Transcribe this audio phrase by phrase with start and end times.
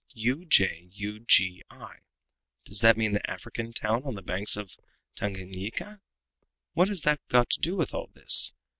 [0.17, 1.61] ujugi.
[2.65, 4.75] Does that mean the African town on the banks of
[5.15, 5.99] Tanganyika?
[6.73, 8.55] What has that got to do with all this?